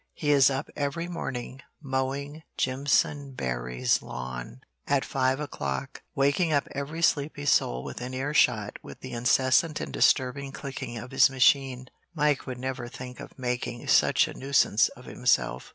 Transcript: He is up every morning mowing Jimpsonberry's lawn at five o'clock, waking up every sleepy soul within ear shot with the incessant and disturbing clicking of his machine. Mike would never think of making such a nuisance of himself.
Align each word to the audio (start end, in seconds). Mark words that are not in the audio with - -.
He 0.13 0.31
is 0.31 0.49
up 0.49 0.67
every 0.75 1.07
morning 1.07 1.61
mowing 1.79 2.41
Jimpsonberry's 2.57 4.01
lawn 4.01 4.61
at 4.87 5.05
five 5.05 5.39
o'clock, 5.39 6.01
waking 6.15 6.51
up 6.51 6.67
every 6.71 7.03
sleepy 7.03 7.45
soul 7.45 7.83
within 7.83 8.11
ear 8.15 8.33
shot 8.33 8.79
with 8.81 9.01
the 9.01 9.11
incessant 9.11 9.79
and 9.79 9.93
disturbing 9.93 10.53
clicking 10.53 10.97
of 10.97 11.11
his 11.11 11.29
machine. 11.29 11.87
Mike 12.15 12.47
would 12.47 12.57
never 12.57 12.87
think 12.87 13.19
of 13.19 13.37
making 13.37 13.87
such 13.89 14.27
a 14.27 14.33
nuisance 14.33 14.89
of 14.97 15.05
himself. 15.05 15.69